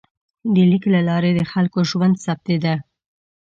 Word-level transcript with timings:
د 0.53 0.55
لیک 0.69 0.83
له 0.95 0.99
لارې 1.09 1.31
د 1.35 1.41
خلکو 1.51 1.79
ژوند 1.89 2.15
ثبتېده. 2.25 2.75